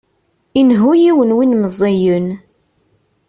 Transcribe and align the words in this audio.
Inehhu 0.59 0.91
yiwen 1.01 1.35
win 1.37 1.51
meẓẓiyen. 1.61 2.27